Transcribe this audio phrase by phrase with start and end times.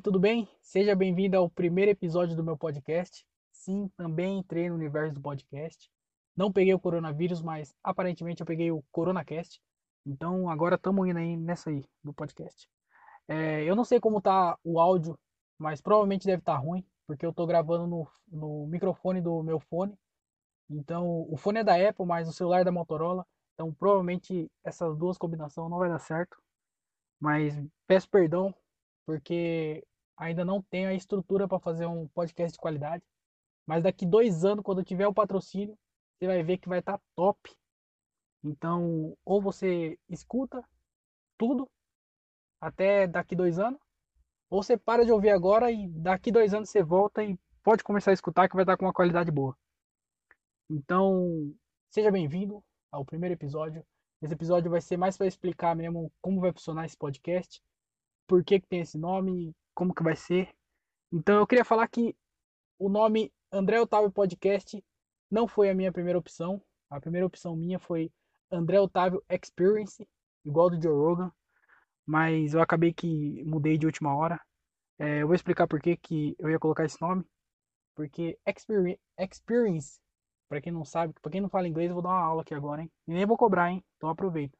[0.00, 0.48] tudo bem?
[0.62, 3.22] Seja bem-vindo ao primeiro episódio do meu podcast.
[3.52, 5.90] Sim, também entrei no universo do podcast.
[6.34, 9.60] Não peguei o coronavírus, mas aparentemente eu peguei o CoronaCast.
[10.06, 12.66] Então agora estamos indo aí nessa aí do podcast.
[13.28, 15.18] É, eu não sei como tá o áudio,
[15.58, 19.60] mas provavelmente deve estar tá ruim, porque eu estou gravando no, no microfone do meu
[19.60, 19.94] fone.
[20.70, 23.26] Então o fone é da Apple, mas o celular é da Motorola.
[23.52, 26.38] Então provavelmente essas duas combinações não vai dar certo.
[27.20, 27.54] Mas
[27.86, 28.54] peço perdão
[29.10, 29.84] porque
[30.20, 33.02] ainda não tenho a estrutura para fazer um podcast de qualidade.
[33.66, 35.76] Mas daqui dois anos, quando tiver o patrocínio,
[36.18, 37.50] você vai ver que vai estar tá top.
[38.44, 40.62] Então, ou você escuta
[41.38, 41.66] tudo
[42.60, 43.80] até daqui dois anos,
[44.50, 48.10] ou você para de ouvir agora e daqui dois anos você volta e pode começar
[48.10, 49.56] a escutar que vai estar tá com uma qualidade boa.
[50.68, 51.54] Então,
[51.90, 53.82] seja bem-vindo ao primeiro episódio.
[54.20, 57.62] Esse episódio vai ser mais para explicar mesmo como vai funcionar esse podcast
[58.26, 60.54] por que, que tem esse nome, como que vai ser.
[61.10, 62.14] Então eu queria falar que
[62.78, 64.84] o nome André Otávio Podcast
[65.30, 66.62] não foi a minha primeira opção.
[66.90, 68.12] A primeira opção minha foi
[68.52, 70.06] André Otávio Experience,
[70.44, 71.32] igual do Joe Rogan,
[72.04, 74.38] mas eu acabei que mudei de última hora.
[74.98, 77.24] É, eu vou explicar por que, que eu ia colocar esse nome.
[77.94, 79.98] Porque Experience, experience
[80.46, 82.52] para quem não sabe, para quem não fala inglês, eu vou dar uma aula aqui
[82.52, 82.92] agora, hein?
[83.08, 83.82] E nem vou cobrar, hein?
[83.96, 84.58] Então aproveita.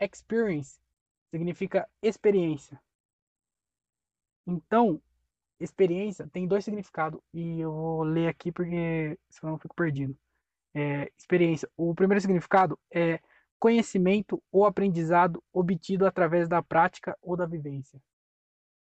[0.00, 0.78] Experience
[1.32, 2.80] significa experiência.
[4.46, 5.00] Então,
[5.60, 10.16] experiência tem dois significados e eu vou ler aqui porque senão eu fico perdido.
[10.74, 11.68] É, experiência.
[11.76, 13.20] O primeiro significado é
[13.58, 18.00] conhecimento ou aprendizado obtido através da prática ou da vivência.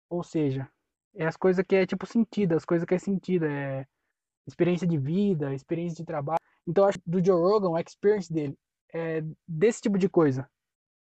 [0.09, 0.69] Ou seja,
[1.15, 3.87] é as coisas que é tipo sentido, as coisas que é sentido, é
[4.47, 6.39] experiência de vida, experiência de trabalho.
[6.67, 8.57] Então, acho do Joe Rogan, a experience dele
[8.93, 10.49] é desse tipo de coisa,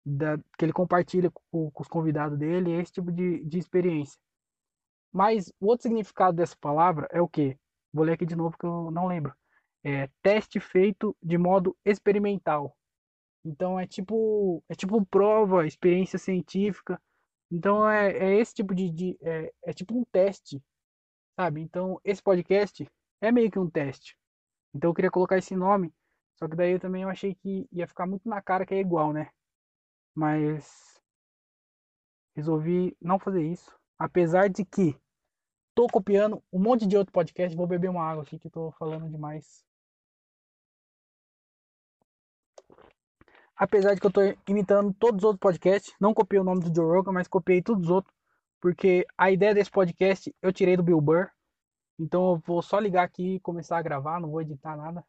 [0.04, 4.18] da, que ele compartilha com, com os convidados dele, é esse tipo de, de experiência.
[5.12, 7.58] Mas o outro significado dessa palavra é o quê?
[7.92, 9.34] Vou ler aqui de novo que eu não lembro.
[9.82, 12.76] É teste feito de modo experimental.
[13.44, 17.00] Então é tipo é tipo prova, experiência científica.
[17.50, 20.62] Então é, é esse tipo de, de é, é tipo um teste,
[21.38, 21.62] sabe?
[21.62, 22.86] Então esse podcast
[23.20, 24.16] é meio que um teste.
[24.74, 25.92] Então eu queria colocar esse nome,
[26.38, 29.12] só que daí eu também achei que ia ficar muito na cara que é igual,
[29.12, 29.30] né?
[30.14, 31.00] Mas
[32.36, 33.74] resolvi não fazer isso.
[33.98, 34.96] Apesar de que
[35.78, 39.08] tô copiando um monte de outro podcast, vou beber uma água aqui que tô falando
[39.08, 39.64] demais.
[43.54, 46.74] Apesar de que eu tô imitando todos os outros podcasts, não copiei o nome do
[46.74, 48.12] Joe Rogan, mas copiei todos os outros,
[48.60, 51.30] porque a ideia desse podcast eu tirei do Bill Burr.
[51.96, 55.04] Então eu vou só ligar aqui e começar a gravar, não vou editar nada.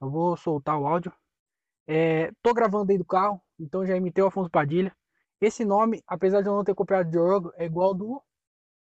[0.00, 1.12] Eu vou soltar o áudio.
[1.86, 4.96] É, tô gravando aí do carro, então já imitei o Afonso Padilha.
[5.42, 8.22] Esse nome, apesar de eu não ter copiado de Joe é igual do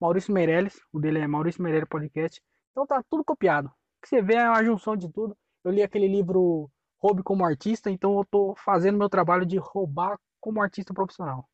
[0.04, 0.82] Maurício Meirelles.
[0.92, 2.44] O dele é Maurício Meirelles Podcast.
[2.72, 3.70] Então tá tudo copiado.
[3.70, 5.38] O que você vê é uma junção de tudo.
[5.64, 6.70] Eu li aquele livro
[7.02, 11.50] Roube como Artista, então eu tô fazendo meu trabalho de roubar como artista profissional.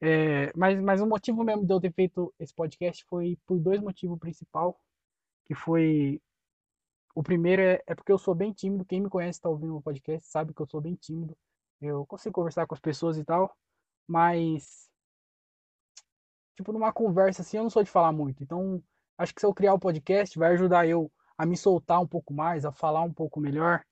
[0.00, 3.80] É, mas, mas o motivo mesmo de eu ter feito esse podcast foi por dois
[3.80, 4.72] motivos principais.
[5.44, 6.22] Que foi.
[7.12, 8.84] O primeiro é, é porque eu sou bem tímido.
[8.84, 11.36] Quem me conhece está ouvindo o podcast sabe que eu sou bem tímido.
[11.80, 13.52] Eu consigo conversar com as pessoas e tal.
[14.06, 14.88] Mas,
[16.56, 18.42] tipo, numa conversa assim, eu não sou de falar muito.
[18.42, 18.82] Então,
[19.18, 22.06] acho que se eu criar o um podcast, vai ajudar eu a me soltar um
[22.06, 23.82] pouco mais, a falar um pouco melhor.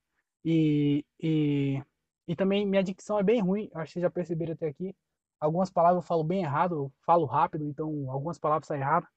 [0.44, 1.82] E, e,
[2.28, 4.94] e também minha dicção é bem ruim, acho que vocês já perceberam até aqui.
[5.40, 9.08] Algumas palavras eu falo bem errado, eu falo rápido, então algumas palavras saem erradas.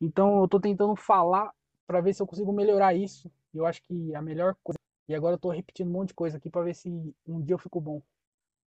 [0.00, 1.52] Então eu tô tentando falar
[1.86, 3.30] para ver se eu consigo melhorar isso.
[3.54, 4.78] Eu acho que a melhor coisa.
[5.08, 6.88] E agora eu tô repetindo um monte de coisa aqui para ver se
[7.26, 8.02] um dia eu fico bom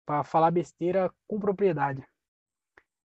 [0.05, 2.03] para falar besteira com propriedade.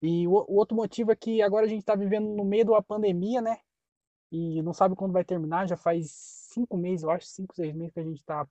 [0.02, 2.82] E o, o, outro motivo é que agora a gente está vivendo no meio da
[2.82, 3.60] pandemia, né?
[4.32, 5.68] E não sabe quando vai terminar.
[5.68, 8.48] Já faz cinco meses, eu acho, cinco, seis meses que a gente está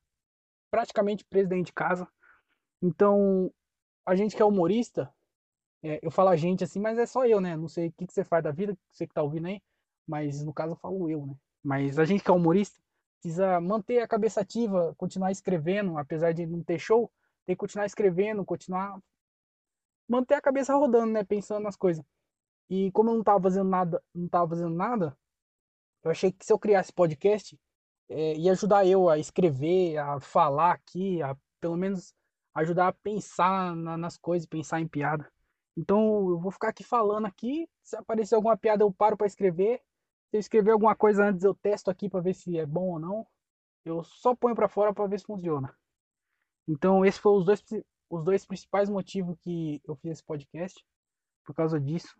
[0.71, 2.06] praticamente preso dentro de casa.
[2.81, 3.53] Então,
[4.06, 5.12] a gente que é humorista,
[5.83, 7.56] é, eu falo a gente assim, mas é só eu, né?
[7.56, 9.62] Não sei o que, que você faz da vida, você que tá ouvindo aí,
[10.06, 11.35] mas no caso eu falo eu, né?
[11.62, 12.81] Mas a gente que é humorista
[13.20, 17.11] precisa manter a cabeça ativa, continuar escrevendo, apesar de não ter show,
[17.44, 18.99] tem que continuar escrevendo, continuar.
[20.10, 21.24] Manter a cabeça rodando, né?
[21.24, 22.04] Pensando nas coisas.
[22.68, 25.16] E como eu não tava fazendo nada, não tava fazendo nada,
[26.02, 27.58] eu achei que se eu criasse podcast,
[28.08, 32.14] é, ia ajudar eu a escrever, a falar aqui, a pelo menos
[32.54, 35.30] ajudar a pensar na, nas coisas, pensar em piada.
[35.76, 39.80] Então eu vou ficar aqui falando aqui, se aparecer alguma piada eu paro para escrever.
[40.30, 42.98] Se eu escrever alguma coisa antes eu testo aqui para ver se é bom ou
[42.98, 43.26] não.
[43.84, 45.74] Eu só ponho para fora para ver se funciona.
[46.68, 47.64] Então, esses foram os dois,
[48.10, 50.84] os dois principais motivos que eu fiz esse podcast,
[51.44, 52.14] por causa disso.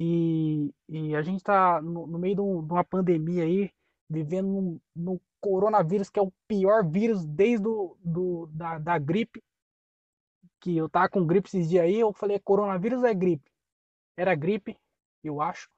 [0.00, 3.70] E, e a gente tá no, no meio de, um, de, uma pandemia aí,
[4.08, 9.42] vivendo no, no, coronavírus, que é o pior vírus desde do, do, da, da gripe.
[10.60, 13.50] Que eu tava com gripe esses dias aí, eu falei, coronavírus é gripe?
[14.16, 14.76] Era gripe,
[15.22, 15.68] eu acho.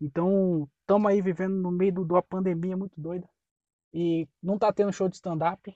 [0.00, 3.28] Então, estamos aí vivendo no meio de uma pandemia muito doida.
[3.92, 5.74] E não tá tendo show de stand-up.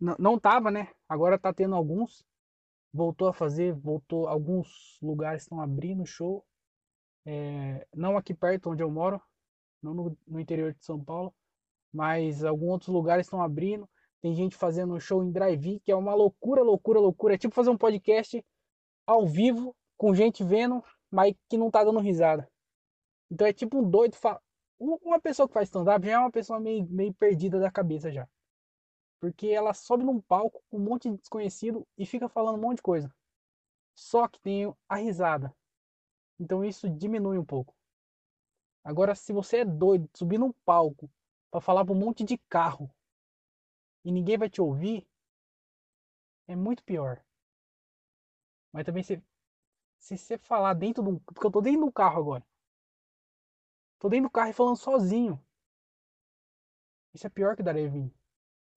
[0.00, 0.88] Não, tava, né?
[1.08, 2.24] Agora tá tendo alguns.
[2.92, 4.28] Voltou a fazer, voltou.
[4.28, 6.44] Alguns lugares estão abrindo show.
[7.26, 9.20] É, não aqui perto onde eu moro,
[9.82, 11.34] não no, no interior de São Paulo,
[11.92, 13.88] mas alguns outros lugares estão abrindo.
[14.22, 17.34] Tem gente fazendo show em drive-in, que é uma loucura, loucura, loucura.
[17.34, 18.44] É tipo fazer um podcast
[19.06, 22.48] ao vivo, com gente vendo, mas que não tá dando risada.
[23.30, 24.16] Então é tipo um doido.
[24.16, 24.40] Fa...
[24.78, 28.28] Uma pessoa que faz stand-up já é uma pessoa meio, meio perdida da cabeça já.
[29.20, 32.76] Porque ela sobe num palco com um monte de desconhecido e fica falando um monte
[32.76, 33.12] de coisa.
[33.94, 35.54] Só que tem a risada.
[36.38, 37.74] Então isso diminui um pouco.
[38.84, 41.10] Agora, se você é doido, subir num palco
[41.50, 42.90] para falar para um monte de carro
[44.04, 45.06] e ninguém vai te ouvir,
[46.46, 47.22] é muito pior.
[48.72, 49.22] Mas também se,
[49.98, 51.20] se você falar dentro do.
[51.20, 52.46] Porque eu tô dentro do carro agora.
[53.98, 55.44] Tô dentro do carro e falando sozinho.
[57.12, 58.12] Isso é pior que o Darevin.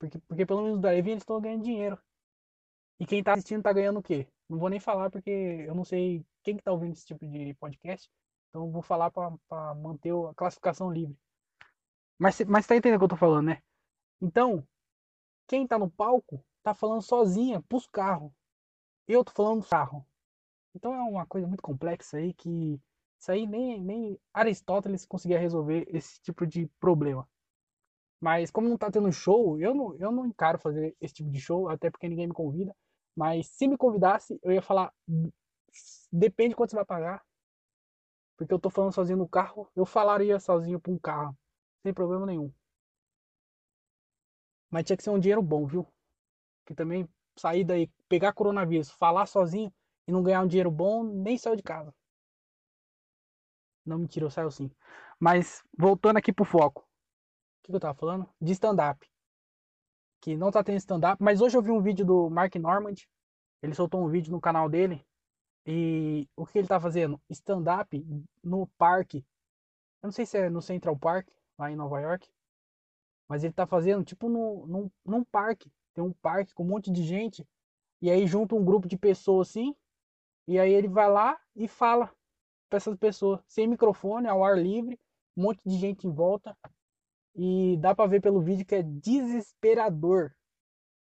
[0.01, 1.95] Porque, porque pelo menos o Darevin eles estão ganhando dinheiro.
[2.99, 4.27] E quem tá assistindo tá ganhando o quê?
[4.49, 7.53] Não vou nem falar porque eu não sei quem que tá ouvindo esse tipo de
[7.53, 8.09] podcast.
[8.49, 11.15] Então vou falar para manter a classificação livre.
[12.17, 13.61] Mas, mas tá entendendo o que eu tô falando, né?
[14.19, 14.67] Então,
[15.47, 18.31] quem tá no palco tá falando sozinha pros carros.
[19.07, 20.03] Eu tô falando carro.
[20.73, 22.81] Então é uma coisa muito complexa aí que
[23.19, 27.29] isso aí nem, nem Aristóteles conseguia resolver esse tipo de problema.
[28.21, 31.41] Mas como não tá tendo show, eu não, eu não encaro fazer esse tipo de
[31.41, 32.73] show, até porque ninguém me convida.
[33.15, 34.93] Mas se me convidasse, eu ia falar.
[36.11, 37.25] Depende de quanto você vai pagar.
[38.37, 41.35] Porque eu tô falando sozinho no carro, eu falaria sozinho pra um carro.
[41.83, 42.51] Sem problema nenhum.
[44.69, 45.87] Mas tinha que ser um dinheiro bom, viu?
[46.65, 49.73] Que também sair daí, pegar coronavírus, falar sozinho
[50.07, 51.93] e não ganhar um dinheiro bom, nem saiu de casa.
[53.85, 54.69] Não, mentira, eu saio sim.
[55.19, 56.87] Mas, voltando aqui pro foco.
[57.61, 58.27] O que, eu tava falando?
[58.41, 59.07] De stand-up.
[60.19, 62.95] Que não tá tendo stand-up, mas hoje eu vi um vídeo do Mark Normand.
[63.61, 65.05] Ele soltou um vídeo no canal dele.
[65.65, 67.21] E o que ele tá fazendo?
[67.29, 68.03] Stand-up
[68.43, 69.19] no parque.
[70.01, 72.27] Eu não sei se é no Central Park, lá em Nova York.
[73.29, 75.71] Mas ele tá fazendo tipo no, num, num parque.
[75.93, 77.47] Tem um parque com um monte de gente.
[78.01, 79.75] E aí junta um grupo de pessoas assim.
[80.47, 82.11] E aí ele vai lá e fala
[82.67, 84.99] para essas pessoas, sem microfone, ao ar livre,
[85.37, 86.57] um monte de gente em volta.
[87.35, 90.33] E dá para ver pelo vídeo que é desesperador.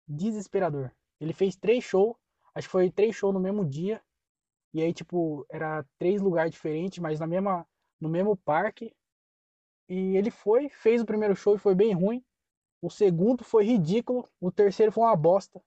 [0.08, 0.92] Desesperador.
[1.20, 2.16] Ele fez três shows,
[2.54, 4.02] acho que foi três shows no mesmo dia.
[4.74, 7.68] E aí, tipo, era três lugares diferentes, mas na mesma,
[8.00, 8.94] no mesmo parque.
[9.88, 12.24] E ele foi, fez o primeiro show e foi bem ruim.
[12.82, 14.30] O segundo foi ridículo.
[14.40, 15.62] O terceiro foi uma bosta.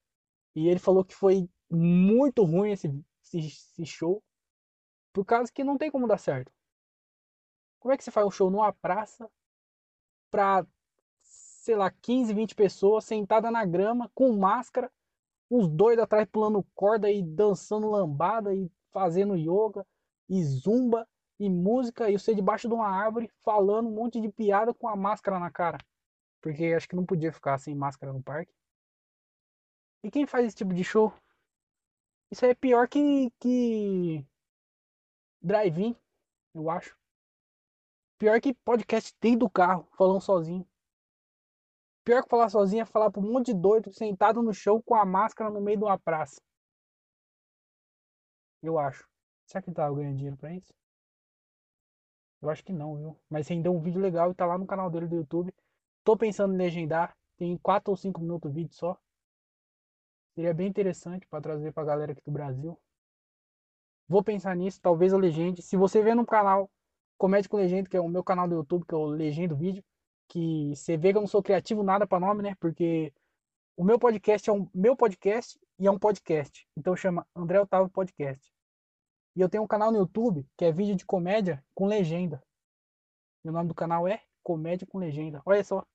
[0.55, 2.89] E ele falou que foi muito ruim esse,
[3.25, 4.23] esse, esse show.
[5.13, 6.53] Por causa que não tem como dar certo.
[7.81, 9.29] Como é que você faz um show numa praça
[10.33, 10.67] pra,
[11.23, 14.91] sei lá, 15, 20 pessoas sentada na grama, com máscara,
[15.51, 19.87] os dois atrás pulando corda e dançando lambada e fazendo yoga
[20.29, 21.07] e zumba
[21.39, 24.97] e música e você debaixo de uma árvore falando um monte de piada com a
[24.97, 25.79] máscara na cara.
[26.41, 28.53] Porque acho que não podia ficar sem máscara no parque.
[30.03, 31.13] E quem faz esse tipo de show?
[32.31, 34.25] Isso é pior que, que
[35.43, 35.95] drive-in,
[36.55, 36.97] eu acho.
[38.23, 40.65] Pior que podcast dentro do carro, falando sozinho.
[42.05, 44.95] Pior que falar sozinho é falar pra um monte de doido sentado no chão com
[44.95, 46.41] a máscara no meio de uma praça.
[48.63, 49.09] Eu acho.
[49.45, 50.73] Será que tava ganhando dinheiro pra isso?
[52.41, 53.21] Eu acho que não, viu?
[53.29, 55.53] Mas rendeu um vídeo legal e tá lá no canal dele do YouTube.
[56.05, 57.17] Tô pensando em legendar.
[57.37, 58.97] Tem 4 ou 5 minutos o vídeo só.
[60.37, 62.81] Seria bem interessante para trazer pra galera aqui do Brasil.
[64.07, 65.61] Vou pensar nisso, talvez a legende.
[65.61, 66.71] Se você vê no canal
[67.23, 69.85] Comédia com Legenda, que é o meu canal do YouTube, que eu legendo vídeo,
[70.29, 72.57] que você vê que eu não sou criativo nada para nome, né?
[72.57, 73.15] Porque
[73.77, 76.67] o meu podcast é um meu podcast e é um podcast.
[76.77, 78.53] Então chama André Otávio Podcast.
[79.37, 82.43] E eu tenho um canal no YouTube que é vídeo de comédia com legenda.
[83.45, 85.41] E o nome do canal é Comédia com Legenda.
[85.47, 85.87] Olha só.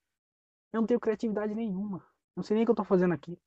[0.72, 2.07] Eu não tenho criatividade nenhuma.
[2.38, 3.38] Não sei nem o que eu tô fazendo aqui.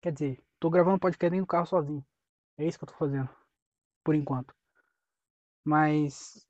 [0.00, 2.04] Quer dizer, tô gravando podcast dentro do carro sozinho.
[2.58, 3.30] É isso que eu tô fazendo.
[4.02, 4.52] Por enquanto.
[5.64, 6.46] Mas.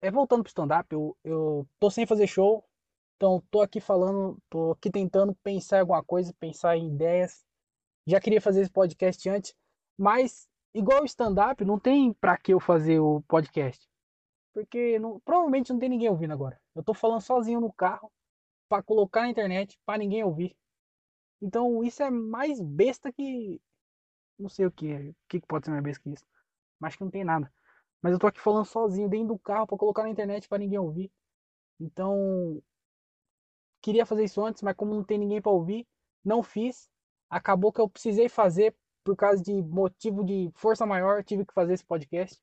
[0.00, 2.64] É voltando pro stand-up, eu, eu tô sem fazer show.
[3.16, 7.44] Então tô aqui falando, tô aqui tentando pensar em alguma coisa, pensar em ideias.
[8.06, 9.54] Já queria fazer esse podcast antes,
[9.96, 13.88] mas igual o stand-up, não tem pra que eu fazer o podcast.
[14.52, 16.60] Porque não, provavelmente não tem ninguém ouvindo agora.
[16.74, 18.12] Eu tô falando sozinho no carro
[18.68, 20.56] para colocar na internet para ninguém ouvir.
[21.40, 23.60] Então isso é mais besta que.
[24.38, 25.10] Não sei o que.
[25.10, 26.26] O que pode ser mais besta que isso.
[26.78, 27.52] Mas que não tem nada.
[28.04, 30.78] Mas eu tô aqui falando sozinho dentro do carro para colocar na internet para ninguém
[30.78, 31.10] ouvir.
[31.80, 32.62] Então.
[33.80, 35.88] Queria fazer isso antes, mas como não tem ninguém para ouvir,
[36.22, 36.90] não fiz.
[37.30, 41.72] Acabou que eu precisei fazer por causa de motivo de força maior, tive que fazer
[41.72, 42.38] esse podcast.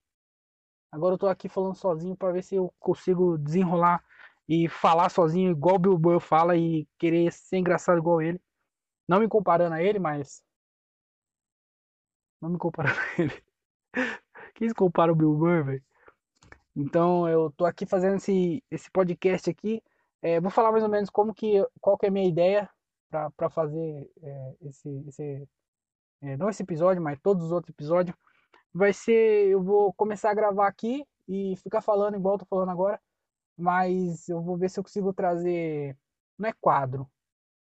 [0.91, 4.03] Agora eu tô aqui falando sozinho para ver se eu consigo desenrolar
[4.49, 8.41] e falar sozinho igual o Bill Burr fala e querer ser engraçado igual ele.
[9.07, 10.43] Não me comparando a ele, mas.
[12.41, 13.43] Não me comparando a ele.
[14.53, 15.83] Quem se compara o Bill Burr, velho?
[16.75, 19.83] Então eu tô aqui fazendo esse, esse podcast aqui.
[20.21, 22.69] É, vou falar mais ou menos como que, qual que é a minha ideia
[23.09, 25.47] para fazer é, esse, esse
[26.21, 28.15] é, não esse episódio, mas todos os outros episódios.
[28.73, 33.01] Vai ser, eu vou começar a gravar aqui e ficar falando igual tô falando agora,
[33.57, 35.97] mas eu vou ver se eu consigo trazer,
[36.37, 37.09] não é quadro,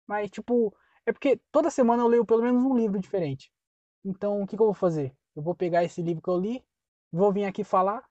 [0.05, 3.51] mas tipo, é porque toda semana eu leio pelo menos um livro diferente.
[4.05, 5.15] Então, o que, que eu vou fazer?
[5.35, 6.63] Eu vou pegar esse livro que eu li,
[7.11, 8.03] vou vir aqui falar,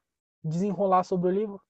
[0.43, 1.61] desenrolar sobre o livro,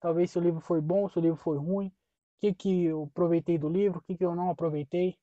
[0.00, 1.92] talvez se o livro foi bom, se o livro foi ruim, o
[2.40, 5.16] que, que eu aproveitei do livro, o que, que eu não aproveitei, o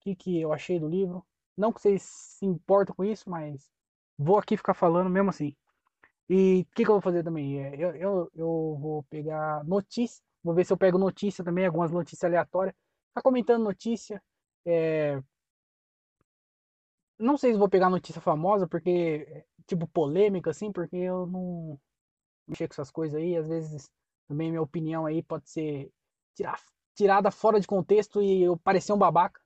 [0.00, 1.24] que, que eu achei do livro.
[1.56, 3.70] Não que vocês se importam com isso, mas
[4.16, 5.56] vou aqui ficar falando mesmo assim.
[6.28, 7.60] E o que, que eu vou fazer também?
[7.60, 11.90] É, eu, eu, eu vou pegar notícia, vou ver se eu pego notícia também, algumas
[11.90, 12.74] notícias aleatórias.
[13.14, 14.22] Tá comentando notícia,
[14.66, 15.22] é...
[17.18, 21.80] Não sei se vou pegar notícia famosa, porque, tipo, polêmica, assim, porque eu não
[22.48, 23.36] mexer com essas coisas aí.
[23.36, 23.90] Às vezes,
[24.26, 25.92] também minha opinião aí pode ser
[26.34, 26.60] tirar,
[26.96, 29.40] tirada fora de contexto e eu parecer um babaca.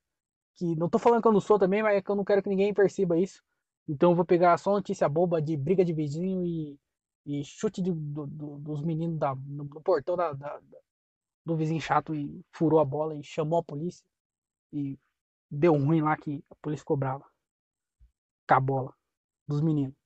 [0.55, 2.43] Que não tô falando que eu não sou também, mas é que eu não quero
[2.43, 3.43] que ninguém perceba isso.
[3.89, 6.79] Então vou pegar só notícia boba de briga de vizinho e,
[7.27, 10.61] e chute de, do, do, dos meninos da, no, no portão da, da,
[11.45, 14.05] do vizinho chato e furou a bola e chamou a polícia.
[14.73, 14.99] E
[15.51, 17.25] deu ruim lá que a polícia cobrava.
[18.49, 18.95] Com a bola
[19.49, 20.02] dos meninos.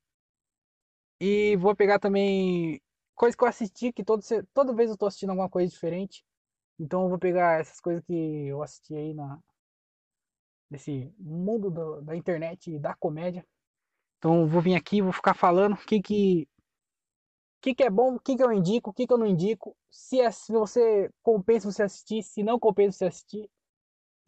[1.21, 2.81] E vou pegar também
[3.15, 6.25] coisas que eu assisti, que todo, toda vez eu tô assistindo alguma coisa diferente.
[6.79, 9.39] Então eu vou pegar essas coisas que eu assisti aí na
[10.69, 13.47] nesse mundo do, da internet e da comédia.
[14.19, 16.49] Então eu vou vir aqui, vou ficar falando o que que
[17.61, 19.77] que, que é bom, o que, que eu indico, o que, que eu não indico,
[19.91, 23.51] se, é, se você compensa você assistir, se não compensa você assistir.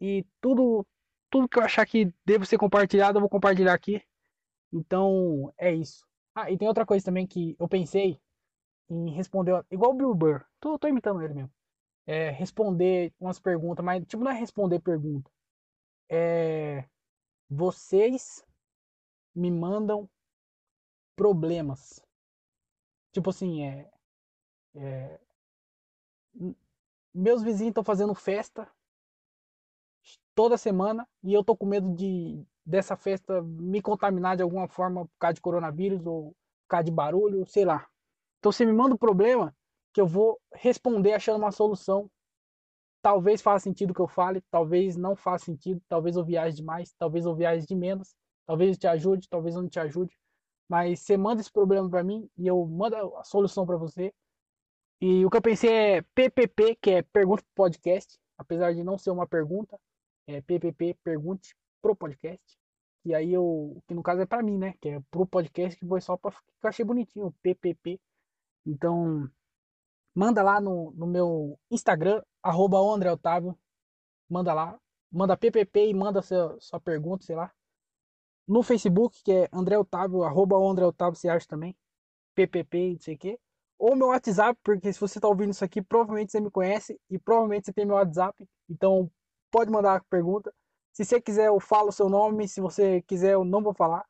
[0.01, 0.85] E tudo
[1.29, 4.01] tudo que eu achar que deve ser compartilhado, eu vou compartilhar aqui.
[4.73, 6.08] Então, é isso.
[6.41, 8.17] Ah, e tem outra coisa também que eu pensei
[8.89, 10.45] em responder, igual o Bill Burr.
[10.59, 11.51] Tô, tô imitando ele mesmo.
[12.07, 15.29] É, responder umas perguntas, mas tipo, não é responder pergunta.
[16.09, 16.85] É,
[17.49, 18.45] vocês
[19.35, 20.09] me mandam
[21.15, 22.01] problemas.
[23.11, 23.89] Tipo assim, é,
[24.75, 25.19] é
[27.13, 28.67] meus vizinhos estão fazendo festa
[30.33, 35.05] toda semana e eu tô com medo de dessa festa me contaminar de alguma forma
[35.05, 37.87] por causa de coronavírus ou por causa de barulho, sei lá.
[38.37, 39.55] Então você me manda um problema
[39.91, 42.09] que eu vou responder achando uma solução.
[43.01, 46.93] Talvez faça sentido o que eu fale, talvez não faça sentido, talvez eu viaje demais,
[46.97, 48.13] talvez eu viaje de menos,
[48.45, 50.15] talvez eu te ajude, talvez eu não te ajude.
[50.69, 54.13] Mas você manda esse problema para mim e eu mando a solução para você.
[55.01, 58.97] E o que eu pensei é PPP, que é Pergunta pro Podcast, apesar de não
[58.97, 59.79] ser uma pergunta,
[60.27, 62.58] é, PPP, pergunte pro podcast.
[63.05, 64.73] E aí eu, que no caso é para mim, né?
[64.81, 67.99] Que é pro podcast que foi só para que eu achei bonitinho, PPP.
[68.65, 69.29] Então,
[70.13, 73.57] manda lá no, no meu Instagram, André Otávio.
[74.29, 74.79] Manda lá,
[75.11, 77.51] manda PPP e manda sua, sua pergunta, sei lá.
[78.47, 81.75] No Facebook, que é André Otávio, arroba André Otávio, você acha também.
[82.35, 83.39] PPP, não sei o quê.
[83.77, 87.17] Ou meu WhatsApp, porque se você tá ouvindo isso aqui, provavelmente você me conhece e
[87.17, 88.47] provavelmente você tem meu WhatsApp.
[88.69, 89.09] Então,
[89.51, 90.53] pode mandar a pergunta.
[90.93, 92.47] Se você quiser, eu falo o seu nome.
[92.47, 94.05] Se você quiser, eu não vou falar.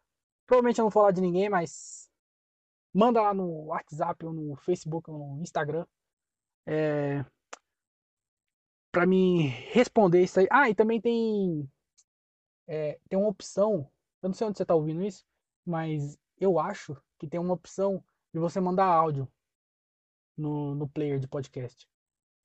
[0.47, 2.09] Provavelmente eu não vou falar de ninguém, mas
[2.93, 5.85] manda lá no WhatsApp, ou no Facebook, ou no Instagram.
[6.65, 7.23] É...
[8.91, 10.47] Pra me responder isso aí.
[10.49, 11.69] Ah, e também tem.
[12.67, 13.89] É, tem uma opção.
[14.21, 15.23] Eu não sei onde você tá ouvindo isso,
[15.65, 19.27] mas eu acho que tem uma opção de você mandar áudio
[20.35, 21.87] no, no player de podcast.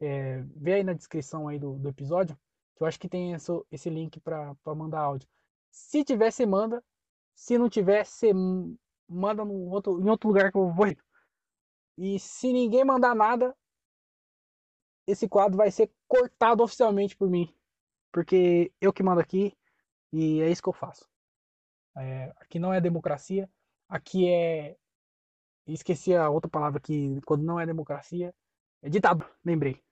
[0.00, 2.38] É, vê aí na descrição aí do, do episódio
[2.74, 5.28] que eu acho que tem esse, esse link para mandar áudio.
[5.70, 6.82] Se tiver, você manda.
[7.34, 8.32] Se não tiver, você
[9.08, 10.86] manda no outro, em outro lugar que eu vou.
[11.96, 13.56] E se ninguém mandar nada,
[15.06, 17.54] esse quadro vai ser cortado oficialmente por mim.
[18.12, 19.56] Porque eu que mando aqui
[20.12, 21.08] e é isso que eu faço.
[21.96, 23.50] É, aqui não é democracia.
[23.88, 24.76] Aqui é.
[25.66, 28.34] Esqueci a outra palavra que quando não é democracia.
[28.82, 29.82] É ditadura, lembrei.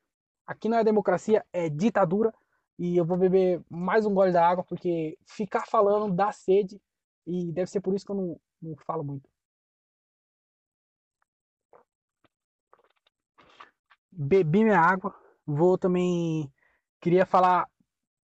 [0.46, 2.32] Aqui não é democracia, é ditadura.
[2.78, 6.80] E eu vou beber mais um gole da água, porque ficar falando dá sede.
[7.26, 9.28] E deve ser por isso que eu não, não falo muito.
[14.10, 15.14] Bebi minha água.
[15.46, 16.52] Vou também.
[17.00, 17.68] Queria falar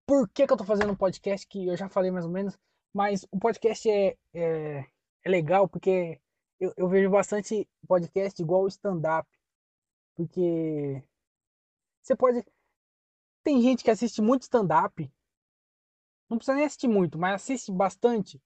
[0.06, 2.58] por que, que eu tô fazendo um podcast, que eu já falei mais ou menos.
[2.92, 4.84] Mas o podcast é, é,
[5.24, 6.20] é legal porque
[6.60, 9.28] eu, eu vejo bastante podcast igual stand-up.
[10.16, 11.02] Porque
[12.02, 12.44] você pode.
[13.48, 15.10] Tem gente que assiste muito stand-up.
[16.28, 18.38] Não precisa nem assistir muito, mas assiste bastante.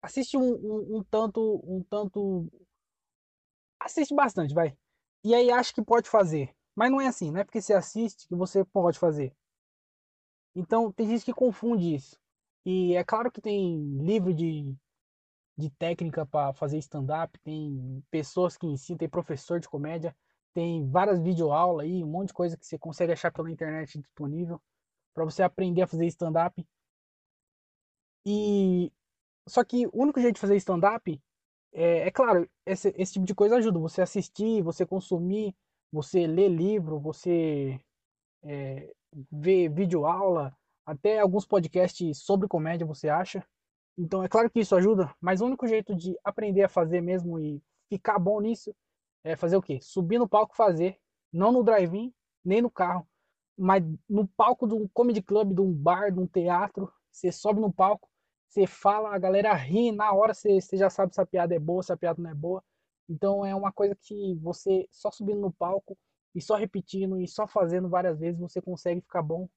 [0.00, 1.60] Assiste um, um, um tanto.
[1.62, 2.50] Um tanto.
[3.78, 4.74] Assiste bastante, vai.
[5.22, 6.56] E aí acha que pode fazer.
[6.74, 9.36] Mas não é assim, não é porque você assiste que você pode fazer.
[10.56, 12.18] Então tem gente que confunde isso.
[12.64, 14.74] E é claro que tem livro de,
[15.54, 20.16] de técnica para fazer stand-up, tem pessoas que ensinam, tem professor de comédia,
[20.54, 24.60] tem várias videoaulas aí, um monte de coisa que você consegue achar pela internet disponível
[25.14, 26.66] para você aprender a fazer stand-up.
[28.24, 28.92] E
[29.48, 31.20] só que o único jeito de fazer stand-up
[31.72, 35.54] é, é, claro, esse, esse tipo de coisa ajuda você assistir, você consumir,
[35.90, 37.80] você ler livro, você
[38.42, 38.92] é,
[39.30, 40.56] ver videoaula,
[40.86, 43.44] até alguns podcasts sobre comédia você acha.
[43.96, 47.38] Então é claro que isso ajuda, mas o único jeito de aprender a fazer mesmo
[47.38, 48.74] e ficar bom nisso
[49.24, 49.78] é fazer o quê?
[49.80, 50.98] Subir no palco fazer,
[51.32, 52.12] não no drive-in,
[52.44, 53.06] nem no carro,
[53.56, 57.60] mas no palco de um comedy club, de um bar, de um teatro, você sobe
[57.60, 58.08] no palco,
[58.48, 61.58] você fala, a galera ri, na hora você, você já sabe se a piada é
[61.58, 62.62] boa, se a piada não é boa.
[63.08, 65.96] Então é uma coisa que você só subindo no palco
[66.34, 69.48] e só repetindo e só fazendo várias vezes você consegue ficar bom.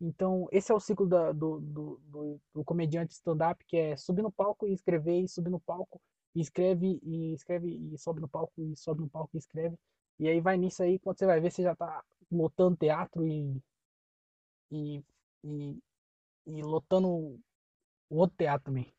[0.00, 4.22] Então esse é o ciclo da, do, do, do, do comediante stand-up, que é subir
[4.22, 6.00] no palco e escrever, e subir no palco
[6.38, 9.76] e escreve, e escreve, e sobe no palco, e sobe no palco e escreve.
[10.20, 13.60] E aí vai nisso aí, quando você vai ver, você já tá lotando teatro e,
[14.70, 15.04] e,
[15.42, 15.78] e,
[16.46, 17.40] e lotando o
[18.08, 18.94] outro teatro também.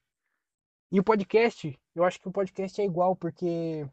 [0.92, 3.88] E o podcast, eu acho que o podcast é igual, porque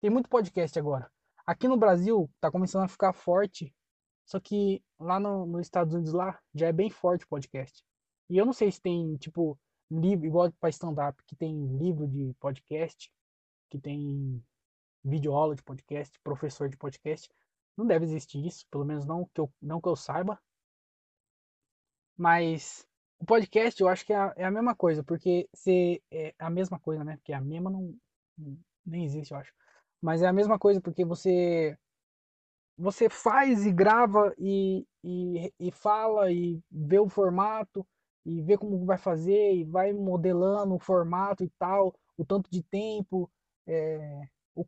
[0.00, 1.10] tem muito podcast agora.
[1.46, 3.74] Aqui no Brasil tá começando a ficar forte,
[4.24, 7.84] só que lá no, nos Estados Unidos lá já é bem forte o podcast.
[8.30, 9.58] E eu não sei se tem, tipo,
[9.90, 13.10] livro, igual para stand-up, que tem livro de podcast,
[13.70, 14.42] que tem
[15.04, 17.28] videoaula de podcast, professor de podcast.
[17.76, 20.40] Não deve existir isso, pelo menos não que eu, não que eu saiba.
[22.16, 22.86] Mas
[23.18, 26.50] o podcast eu acho que é a, é a mesma coisa, porque se é a
[26.50, 27.16] mesma coisa, né?
[27.16, 27.96] Porque a mesma não,
[28.84, 29.52] nem existe, eu acho.
[30.00, 31.76] Mas é a mesma coisa porque você
[32.76, 37.84] você faz e grava e, e, e fala e vê o formato
[38.28, 42.62] e vê como vai fazer e vai modelando o formato e tal, o tanto de
[42.62, 43.30] tempo,
[43.66, 44.64] é, o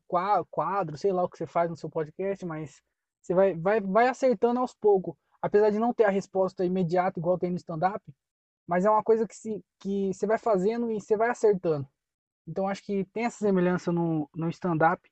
[0.51, 2.83] quadro, sei lá o que você faz no seu podcast, mas
[3.21, 5.15] você vai, vai, vai acertando aos poucos.
[5.43, 8.03] Apesar de não ter a resposta imediata igual tem no stand-up,
[8.67, 11.87] mas é uma coisa que, se, que você vai fazendo e você vai acertando.
[12.47, 15.03] Então acho que tem essa semelhança no, no stand-up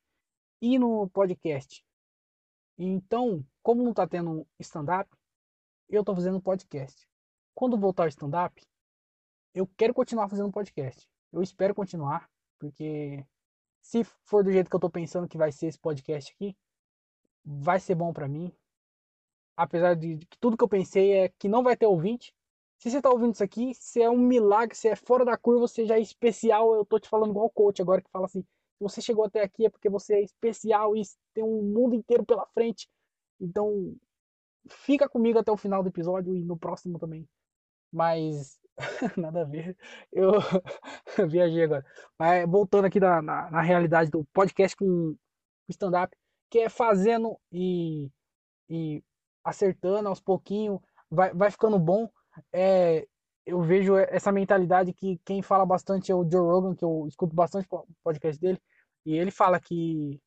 [0.62, 1.84] e no podcast.
[2.78, 5.10] Então, como não está tendo stand-up,
[5.88, 7.06] eu estou fazendo podcast.
[7.58, 8.64] Quando voltar ao stand-up,
[9.52, 11.10] eu quero continuar fazendo podcast.
[11.32, 13.26] Eu espero continuar, porque
[13.82, 16.56] se for do jeito que eu estou pensando que vai ser esse podcast aqui,
[17.44, 18.52] vai ser bom para mim.
[19.56, 22.32] Apesar de que tudo que eu pensei é que não vai ter ouvinte.
[22.78, 25.66] Se você está ouvindo isso aqui, se é um milagre, se é fora da curva,
[25.66, 26.76] você já é especial.
[26.76, 28.46] Eu tô te falando igual o coach agora que fala assim:
[28.78, 31.02] você chegou até aqui é porque você é especial e
[31.34, 32.88] tem um mundo inteiro pela frente.
[33.40, 33.96] Então,
[34.68, 37.28] fica comigo até o final do episódio e no próximo também.
[37.92, 38.58] Mas,
[39.16, 39.76] nada a ver.
[40.12, 40.32] Eu
[41.28, 41.84] viajei agora.
[42.18, 45.16] Mas voltando aqui na, na, na realidade do podcast com
[45.68, 46.16] stand-up,
[46.50, 48.10] que é fazendo e,
[48.68, 49.02] e
[49.44, 52.08] acertando aos pouquinhos, vai, vai ficando bom.
[52.52, 53.06] É,
[53.46, 57.34] eu vejo essa mentalidade que quem fala bastante é o Joe Rogan, que eu escuto
[57.34, 58.60] bastante o podcast dele,
[59.06, 60.20] e ele fala que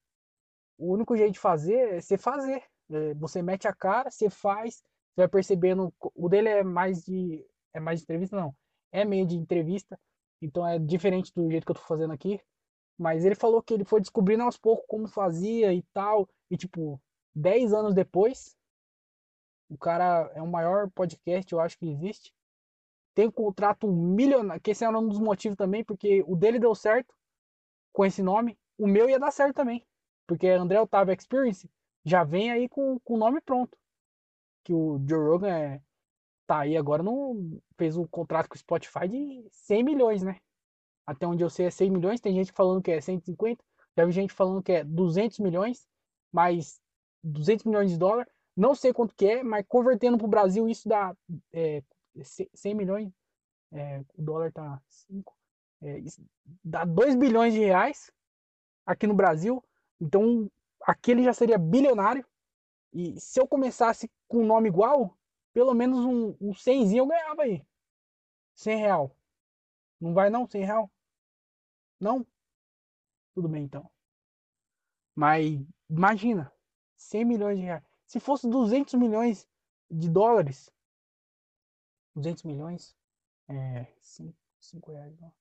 [0.77, 2.63] o único jeito de fazer é você fazer.
[2.89, 5.93] É, você mete a cara, você faz, você vai percebendo.
[6.15, 7.45] O dele é mais de.
[7.73, 8.55] É mais de entrevista, não.
[8.91, 9.99] É meio de entrevista.
[10.41, 12.39] Então é diferente do jeito que eu tô fazendo aqui.
[12.97, 16.27] Mas ele falou que ele foi descobrindo aos poucos como fazia e tal.
[16.49, 17.01] E tipo,
[17.35, 18.55] 10 anos depois,
[19.69, 22.33] o cara é o maior podcast, eu acho que existe
[23.13, 26.73] tem um contrato milionário, que esse é um dos motivos também, porque o dele deu
[26.73, 27.13] certo
[27.91, 29.85] com esse nome, o meu ia dar certo também,
[30.25, 31.69] porque André Otávio Experience
[32.05, 33.77] já vem aí com o nome pronto,
[34.63, 35.81] que o Joe Rogan é,
[36.51, 40.37] tá aí agora, não fez um contrato com o Spotify de 100 milhões, né?
[41.07, 42.19] Até onde eu sei é 100 milhões.
[42.19, 43.63] Tem gente falando que é 150.
[43.97, 45.87] Já vi gente falando que é 200 milhões.
[46.29, 46.81] Mais
[47.23, 48.29] 200 milhões de dólares.
[48.55, 51.15] Não sei quanto que é, mas convertendo para o Brasil isso dá
[51.53, 51.81] é,
[52.21, 53.09] 100 milhões.
[53.71, 55.33] É, o dólar tá 5.
[55.83, 56.03] É,
[56.61, 58.11] dá 2 bilhões de reais
[58.85, 59.63] aqui no Brasil.
[60.01, 62.25] Então aqui ele já seria bilionário.
[62.93, 65.17] E se eu começasse com um nome igual,
[65.53, 67.65] pelo menos um, um 100 eu ganhava aí.
[68.55, 69.15] 100 real.
[69.99, 70.47] Não vai não?
[70.47, 70.91] 100 real?
[71.99, 72.25] Não?
[73.33, 73.89] Tudo bem então.
[75.15, 75.45] Mas
[75.89, 76.51] imagina,
[76.95, 77.83] 100 milhões de reais.
[78.05, 79.47] Se fosse 200 milhões
[79.89, 80.71] de dólares,
[82.15, 82.95] 200 milhões,
[83.47, 85.33] é, 5, 5 reais, não.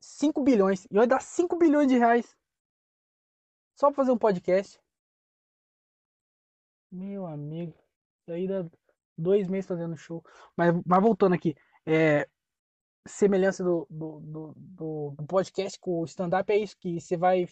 [0.00, 0.84] 5 bilhões.
[0.86, 2.36] E vai dar 5 bilhões de reais.
[3.74, 4.80] Só pra fazer um podcast.
[6.90, 7.74] Meu amigo.
[8.20, 8.64] Isso aí dá
[9.16, 10.24] dois meses fazendo show.
[10.56, 11.54] Mas, mas voltando aqui.
[11.86, 12.28] É,
[13.06, 17.46] semelhança do, do, do, do, podcast com o stand-up é isso, que você vai,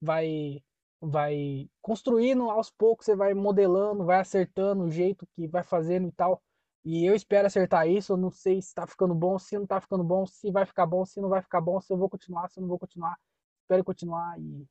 [0.00, 0.62] vai,
[1.00, 6.12] vai construindo aos poucos, você vai modelando, vai acertando o jeito que vai fazendo e
[6.12, 6.42] tal.
[6.84, 9.80] E eu espero acertar isso, eu não sei se tá ficando bom, se não tá
[9.80, 12.48] ficando bom, se vai ficar bom, se não vai ficar bom, se eu vou continuar,
[12.48, 13.16] se eu não vou continuar.
[13.62, 14.66] Espero continuar e,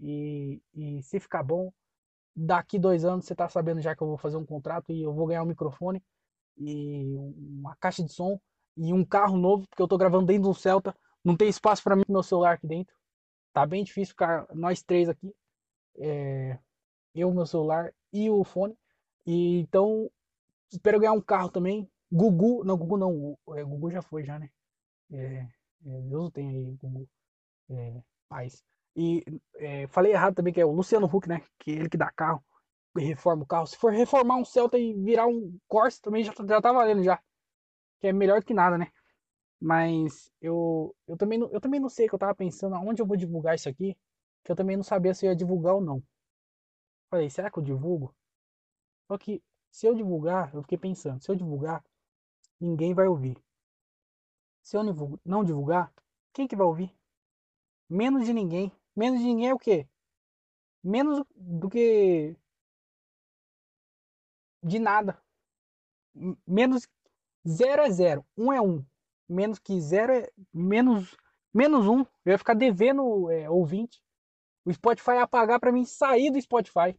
[0.00, 1.72] e, e se ficar bom,
[2.38, 5.12] daqui dois anos você tá sabendo já que eu vou fazer um contrato e eu
[5.12, 6.02] vou ganhar um microfone
[6.56, 7.04] e
[7.36, 8.40] uma caixa de som
[8.76, 11.82] e um carro novo, porque eu tô gravando dentro de um Celta, não tem espaço
[11.82, 12.94] para mim meu celular aqui dentro.
[13.52, 15.34] Tá bem difícil ficar nós três aqui.
[15.96, 16.56] É,
[17.14, 18.76] eu, meu celular e o fone.
[19.26, 20.08] E então
[20.72, 21.90] espero ganhar um carro também.
[22.10, 24.48] Gugu, não, Gugu não, é, Gugu já foi já, né?
[25.10, 25.46] É,
[25.86, 27.08] é, Deus tem aí, Gugu.
[27.70, 28.64] É, paz.
[28.98, 31.40] E é, falei errado também que é o Luciano Huck, né?
[31.60, 32.44] Que é ele que dá carro,
[32.96, 33.66] reforma o carro.
[33.66, 37.22] Se for reformar um Celta e virar um Corsa também já, já tá valendo já
[38.00, 38.90] que é melhor que nada, né?
[39.60, 43.06] Mas eu, eu, também, não, eu também não sei que eu tava pensando aonde eu
[43.06, 43.96] vou divulgar isso aqui,
[44.44, 46.02] que eu também não sabia se eu ia divulgar ou não.
[47.10, 48.14] Falei, será que eu divulgo?
[49.06, 51.84] Só que se eu divulgar, eu fiquei pensando, se eu divulgar,
[52.60, 53.36] ninguém vai ouvir.
[54.62, 54.84] Se eu
[55.24, 55.92] não divulgar,
[56.32, 56.94] quem que vai ouvir?
[57.88, 58.70] Menos de ninguém.
[58.98, 59.86] Menos de ninguém é o quê?
[60.82, 62.36] Menos do que
[64.60, 65.16] de nada.
[66.44, 66.88] Menos
[67.46, 68.84] 0 é 0, 1 é 1.
[69.28, 71.16] Menos que 0 é menos,
[71.54, 72.00] menos 1.
[72.24, 74.02] Eu ia ficar devendo é, ouvinte.
[74.64, 76.98] O Spotify ia apagar para mim sair do Spotify.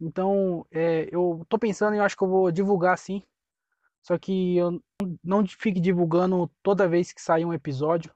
[0.00, 3.22] Então, é, eu tô pensando e acho que eu vou divulgar sim.
[4.02, 4.82] Só que eu
[5.22, 8.12] não fique divulgando toda vez que sair um episódio.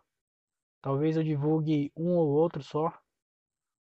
[0.82, 2.92] Talvez eu divulgue um ou outro só.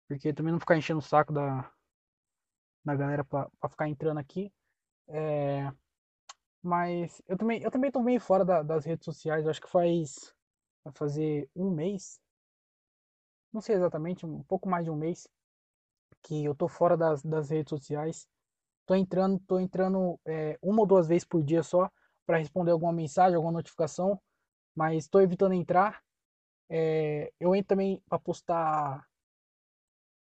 [0.08, 1.72] Porque também não ficar enchendo o saco da,
[2.86, 4.52] da galera pra, pra ficar entrando aqui.
[5.08, 5.72] É,
[6.62, 9.46] mas eu também, eu também tô meio fora da, das redes sociais.
[9.46, 10.34] Eu acho que faz.
[10.84, 12.20] Vai fazer um mês.
[13.54, 15.28] Não sei exatamente, um pouco mais de um mês.
[16.24, 18.28] Que eu tô fora das, das redes sociais.
[18.86, 21.90] Tô entrando, tô entrando é, uma ou duas vezes por dia só.
[22.26, 24.22] para responder alguma mensagem, alguma notificação.
[24.76, 26.02] Mas tô evitando entrar.
[26.70, 29.08] É, eu entro também para postar.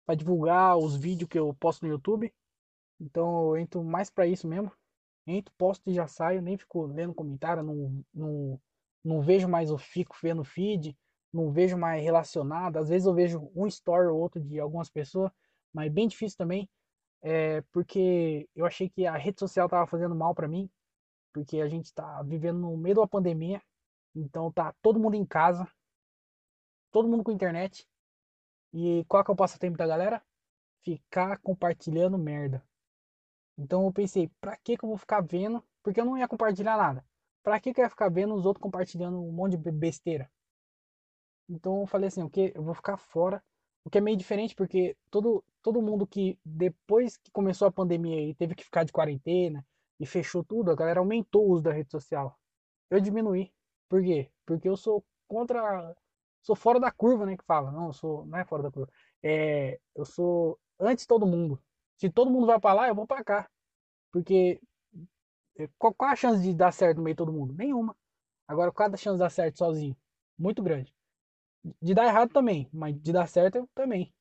[0.04, 2.32] para divulgar os vídeos que eu posto no YouTube.
[3.00, 4.72] Então eu entro mais para isso mesmo
[5.26, 8.60] entro, posto e já saio, nem fico lendo comentário, não, não,
[9.04, 10.96] não vejo mais o fico vendo feed,
[11.32, 12.76] não vejo mais relacionado.
[12.76, 15.30] Às vezes eu vejo um story ou outro de algumas pessoas,
[15.72, 16.68] mas bem difícil também,
[17.22, 20.70] é, porque eu achei que a rede social tava fazendo mal para mim,
[21.32, 23.60] porque a gente tá vivendo no meio da pandemia,
[24.14, 25.68] então tá todo mundo em casa,
[26.96, 27.86] todo mundo com internet.
[28.72, 30.22] E qual que é o passatempo da galera?
[30.82, 32.66] Ficar compartilhando merda.
[33.58, 35.62] Então eu pensei, pra que, que eu vou ficar vendo?
[35.82, 37.04] Porque eu não ia compartilhar nada.
[37.42, 40.30] Pra que, que eu ia ficar vendo os outros compartilhando um monte de besteira?
[41.50, 42.52] Então eu falei assim, o que?
[42.54, 43.44] Eu vou ficar fora.
[43.84, 48.22] O que é meio diferente porque todo, todo mundo que depois que começou a pandemia
[48.22, 49.62] e teve que ficar de quarentena
[50.00, 52.38] e fechou tudo, a galera aumentou o uso da rede social.
[52.90, 53.52] Eu diminuí.
[53.86, 54.30] Por quê?
[54.46, 55.94] Porque eu sou contra.
[56.46, 57.36] Sou fora da curva, né?
[57.36, 57.72] Que fala.
[57.72, 58.24] Não, eu sou.
[58.26, 58.90] Não é fora da curva.
[59.20, 61.60] É, eu sou antes todo mundo.
[61.98, 63.50] Se todo mundo vai para lá, eu vou para cá.
[64.12, 64.60] Porque
[65.58, 67.52] é, qual, qual, a chance de dar certo no meio de todo mundo?
[67.54, 67.96] Nenhuma.
[68.46, 69.96] Agora, qual a chance de dar certo sozinho?
[70.38, 70.94] Muito grande.
[71.82, 74.14] De dar errado também, mas de dar certo também.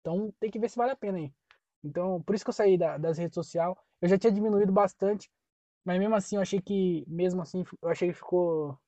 [0.00, 1.32] Então tem que ver se vale a pena aí.
[1.84, 3.76] Então, por isso que eu saí da, das redes sociais.
[4.00, 5.30] Eu já tinha diminuído bastante,
[5.84, 8.78] mas mesmo assim eu achei que, mesmo assim, eu achei que ficou.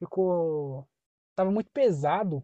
[0.00, 0.88] Ficou.
[1.36, 2.42] Tava muito pesado.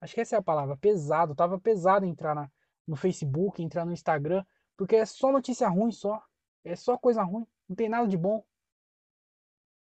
[0.00, 1.34] Acho que essa é a palavra, pesado.
[1.34, 2.50] Tava pesado entrar na,
[2.86, 4.44] no Facebook, entrar no Instagram,
[4.76, 6.20] porque é só notícia ruim só.
[6.64, 8.42] É só coisa ruim, não tem nada de bom.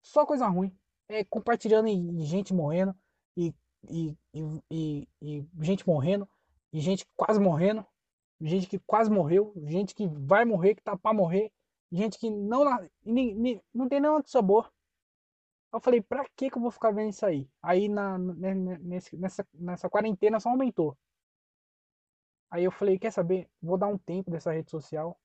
[0.02, 0.76] Só coisa ruim.
[1.12, 2.96] é, compartilhando e, gente morrendo,
[3.36, 3.54] e,
[3.90, 6.28] e, e, e, gente morrendo,
[6.72, 7.86] e gente quase morrendo,
[8.40, 11.52] gente que quase morreu, gente que vai morrer, que tá pra morrer,
[11.92, 12.64] gente que não,
[13.04, 14.72] nem, nem, não tem nenhum sabor.
[15.74, 17.50] Eu falei, pra que que eu vou ficar vendo isso aí?
[17.62, 20.98] Aí na, nesse, nessa, nessa quarentena só aumentou.
[22.50, 23.50] Aí eu falei, quer saber?
[23.62, 25.18] Vou dar um tempo dessa rede social.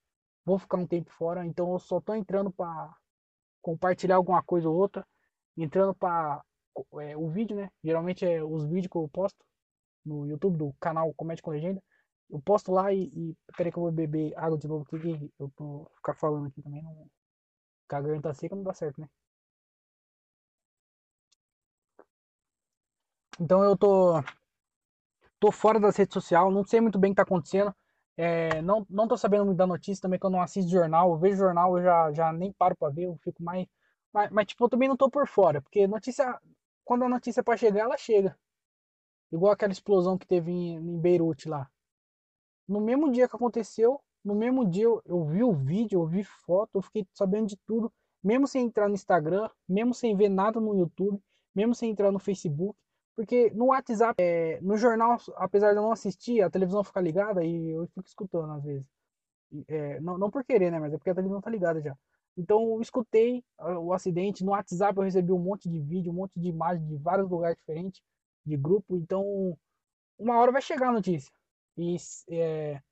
[0.44, 2.94] Vou ficar um tempo fora, então eu só tô entrando para
[3.60, 5.04] compartilhar alguma coisa ou outra,
[5.56, 6.40] entrando para
[7.00, 7.70] é, o vídeo, né?
[7.82, 9.44] Geralmente é os vídeos que eu posto
[10.04, 11.82] no YouTube do canal Comédia com Legenda.
[12.30, 15.50] Eu posto lá e, e peraí que eu vou beber água de novo aqui, eu
[15.56, 16.94] tô ficar falando aqui também, não,
[17.88, 19.08] com a garganta seca não dá certo, né?
[23.40, 24.22] Então eu tô
[25.40, 27.74] tô fora das redes sociais, não sei muito bem o que tá acontecendo.
[28.16, 31.10] É, não, não tô sabendo muito da notícia também, que eu não assisto jornal.
[31.10, 33.66] Eu vejo jornal, eu já, já nem paro pra ver, eu fico mais.
[34.12, 36.38] Mas, mas, tipo, eu também não tô por fora, porque notícia.
[36.84, 38.38] Quando a notícia é pra chegar, ela chega.
[39.32, 41.68] Igual aquela explosão que teve em, em Beirute lá.
[42.68, 46.24] No mesmo dia que aconteceu, no mesmo dia eu, eu vi o vídeo, eu vi
[46.24, 50.60] foto, eu fiquei sabendo de tudo, mesmo sem entrar no Instagram, mesmo sem ver nada
[50.60, 51.20] no YouTube,
[51.54, 52.76] mesmo sem entrar no Facebook.
[53.16, 57.42] Porque no WhatsApp, é, no jornal, apesar de eu não assistir, a televisão fica ligada
[57.44, 58.86] e eu fico escutando às vezes.
[59.68, 60.78] É, não, não por querer, né?
[60.78, 61.96] Mas é porque a televisão tá ligada já.
[62.36, 64.44] Então eu escutei o acidente.
[64.44, 67.56] No WhatsApp eu recebi um monte de vídeo, um monte de imagem de vários lugares
[67.58, 68.02] diferentes,
[68.44, 68.96] de grupo.
[68.96, 69.56] Então,
[70.18, 71.32] uma hora vai chegar a notícia.
[71.78, 71.96] E
[72.30, 72.82] é,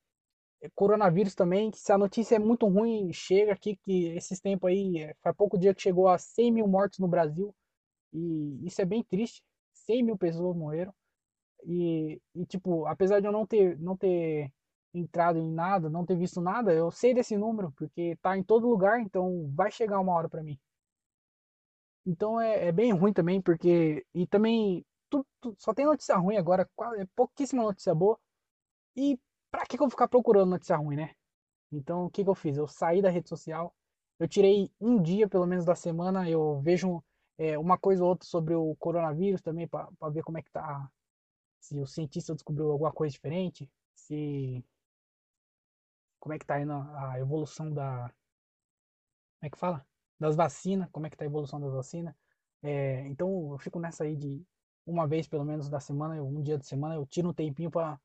[0.62, 4.98] é, coronavírus também, se a notícia é muito ruim, chega aqui que esses tempos aí,
[4.98, 7.54] é, faz pouco dia que chegou a 100 mil mortos no Brasil.
[8.12, 9.42] E isso é bem triste.
[9.86, 10.94] 100 mil pessoas morreram.
[11.66, 14.52] E, e, tipo, apesar de eu não ter, não ter
[14.92, 18.68] entrado em nada, não ter visto nada, eu sei desse número, porque tá em todo
[18.68, 20.58] lugar, então vai chegar uma hora para mim.
[22.06, 24.04] Então é, é, bem ruim também, porque.
[24.14, 24.84] E também.
[25.10, 26.68] Tudo, tudo, só tem notícia ruim agora,
[26.98, 28.18] é pouquíssima notícia boa.
[28.96, 29.18] E
[29.50, 31.14] pra que, que eu vou ficar procurando notícia ruim, né?
[31.72, 32.56] Então o que, que eu fiz?
[32.56, 33.74] Eu saí da rede social,
[34.18, 37.02] eu tirei um dia pelo menos da semana, eu vejo
[37.38, 40.90] é, uma coisa ou outra sobre o coronavírus também, para ver como é que tá.
[41.60, 44.64] Se o cientista descobriu alguma coisa diferente, se.
[46.20, 48.12] Como é que tá indo a evolução da.
[49.38, 49.86] Como é que fala?
[50.18, 52.14] Das vacinas, como é que tá a evolução das vacinas.
[52.62, 54.42] É, então eu fico nessa aí de
[54.86, 57.98] uma vez pelo menos da semana, um dia de semana, eu tiro um tempinho para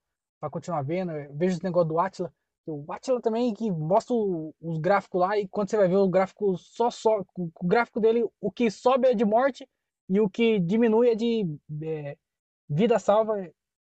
[0.51, 1.11] continuar vendo.
[1.11, 2.33] Eu vejo esse negócio do Atila,
[2.69, 6.57] o Atila também que mostra os gráficos lá e quando você vai ver o gráfico
[6.57, 9.67] só só o gráfico dele o que sobe é de morte
[10.09, 11.45] e o que diminui é de
[11.83, 12.17] é,
[12.69, 13.35] vida salva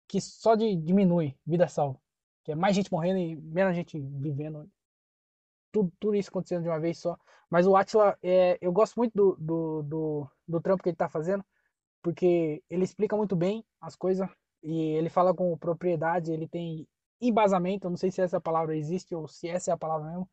[0.07, 1.99] que só de diminui vida salva.
[2.43, 4.69] Que é mais gente morrendo e menos gente vivendo.
[5.71, 7.17] Tudo, tudo isso acontecendo de uma vez só.
[7.49, 11.07] Mas o Atila é, eu gosto muito do, do, do, do trampo que ele está
[11.07, 11.45] fazendo
[12.01, 14.27] porque ele explica muito bem as coisas
[14.63, 16.87] e ele fala com propriedade ele tem
[17.21, 20.29] embasamento, não sei se essa palavra existe ou se essa é a palavra mesmo,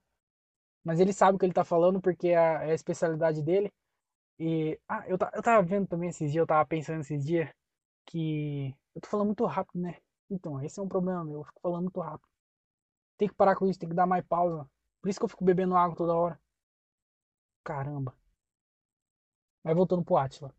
[0.84, 3.72] mas ele sabe o que ele tá falando porque é a, é a especialidade dele.
[4.38, 7.50] E ah, eu, eu tava vendo também esses dias, eu tava pensando esses dias
[8.06, 9.96] que eu tô falando muito rápido, né?
[10.30, 12.28] Então, esse é um problema meu, eu fico falando muito rápido.
[13.18, 14.68] Tem que parar com isso, tem que dar mais pausa.
[15.00, 16.40] Por isso que eu fico bebendo água toda hora.
[17.64, 18.14] Caramba.
[19.62, 20.52] Mas voltando pro Atila.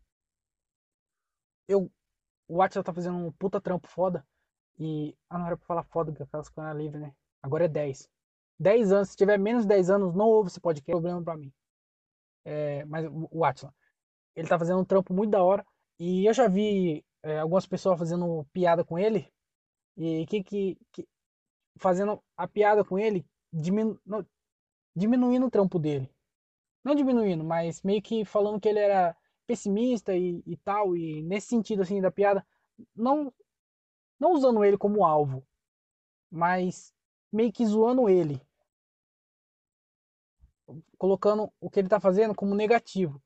[1.68, 1.90] Eu,
[2.48, 4.26] o Atila tá fazendo um puta trampo foda.
[4.80, 5.14] E.
[5.28, 7.14] Ah, não era pra falar foda que aquelas coisas livre, né?
[7.42, 8.08] Agora é 10.
[8.58, 11.36] 10 anos, se tiver menos de 10 anos, não ouve esse podcast, é problema pra
[11.36, 11.52] mim.
[12.44, 13.74] É, mas o Atila,
[14.34, 15.64] ele tá fazendo um trampo muito da hora.
[15.98, 19.30] E eu já vi é, algumas pessoas fazendo piada com ele.
[19.96, 21.08] E que, que, que
[21.78, 24.26] fazendo a piada com ele, diminu, não,
[24.96, 26.10] diminuindo o trampo dele.
[26.84, 29.16] Não diminuindo, mas meio que falando que ele era
[29.46, 30.96] pessimista e, e tal.
[30.96, 32.46] E nesse sentido, assim, da piada,
[32.94, 33.32] não
[34.20, 35.42] não usando ele como alvo,
[36.30, 36.94] mas
[37.32, 38.40] meio que zoando ele.
[40.98, 43.20] Colocando o que ele tá fazendo como negativo.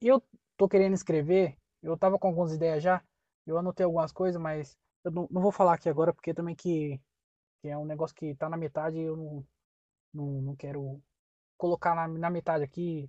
[0.00, 0.22] Eu
[0.56, 3.04] tô querendo escrever, eu tava com algumas ideias já,
[3.46, 7.00] eu anotei algumas coisas, mas eu não, não vou falar aqui agora, porque também que,
[7.60, 9.46] que, é um negócio que tá na metade eu não,
[10.14, 11.00] não, não quero
[11.56, 13.08] colocar na, na metade aqui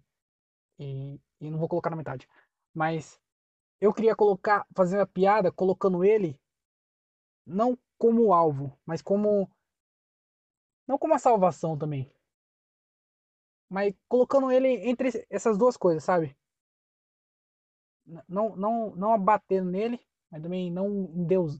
[0.77, 2.27] e, e não vou colocar na metade.
[2.73, 3.19] Mas
[3.79, 6.39] eu queria colocar, fazer a piada colocando ele
[7.45, 9.49] não como alvo, mas como
[10.87, 12.11] não como a salvação também.
[13.69, 16.35] Mas colocando ele entre essas duas coisas, sabe?
[18.27, 21.57] Não não não abatendo nele, mas também não endeus,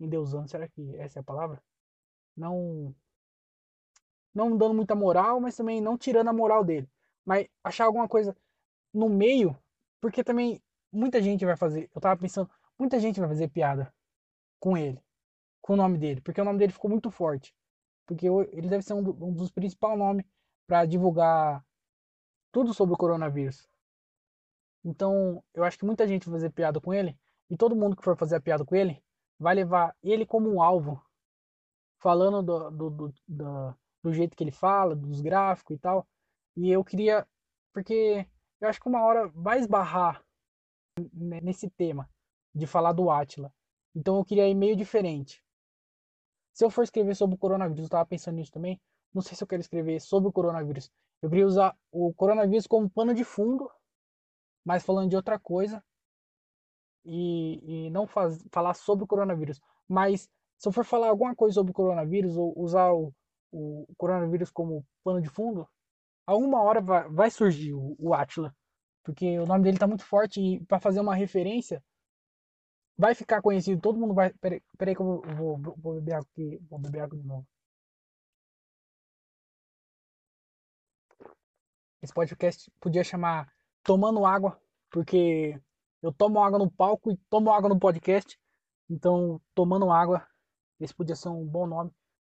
[0.00, 1.62] endeusando, será que essa é a palavra?
[2.36, 2.94] Não
[4.34, 6.88] não dando muita moral, mas também não tirando a moral dele.
[7.24, 8.36] Mas achar alguma coisa
[8.94, 9.56] no meio,
[10.00, 11.90] porque também muita gente vai fazer.
[11.94, 13.92] Eu tava pensando, muita gente vai fazer piada
[14.58, 15.02] com ele,
[15.60, 17.54] com o nome dele, porque o nome dele ficou muito forte.
[18.06, 20.24] Porque ele deve ser um, um dos principais nomes
[20.66, 21.64] para divulgar
[22.50, 23.68] tudo sobre o coronavírus.
[24.84, 27.18] Então, eu acho que muita gente vai fazer piada com ele,
[27.50, 29.02] e todo mundo que for fazer a piada com ele
[29.38, 31.02] vai levar ele como um alvo,
[31.98, 36.06] falando do, do, do, do, do jeito que ele fala, dos gráficos e tal.
[36.56, 37.26] E eu queria,
[37.72, 38.26] porque
[38.60, 40.24] eu acho que uma hora vai esbarrar
[41.12, 42.08] nesse tema
[42.54, 43.52] de falar do Atila.
[43.98, 45.42] Então eu queria ir meio diferente.
[46.52, 48.80] Se eu for escrever sobre o coronavírus, eu tava pensando nisso também.
[49.12, 50.88] Não sei se eu quero escrever sobre o coronavírus.
[51.20, 53.68] Eu queria usar o coronavírus como pano de fundo,
[54.64, 55.82] mas falando de outra coisa.
[57.04, 59.60] E, e não faz, falar sobre o coronavírus.
[59.88, 63.12] Mas se eu for falar alguma coisa sobre o coronavírus, ou usar o,
[63.50, 65.68] o coronavírus como pano de fundo,
[66.26, 68.54] alguma hora vai, vai surgir o, o Atila.
[69.02, 71.82] Porque o nome dele tá muito forte e para fazer uma referência,
[72.98, 73.80] vai ficar conhecido.
[73.80, 74.32] Todo mundo vai.
[74.34, 76.58] Peraí, peraí que eu vou, vou, vou beber água aqui.
[76.68, 77.46] Vou beber água de novo.
[82.02, 85.60] Esse podcast podia chamar Tomando Água, porque
[86.02, 88.38] eu tomo água no palco e tomo água no podcast.
[88.88, 90.26] Então, Tomando Água,
[90.80, 91.90] esse podia ser um bom nome.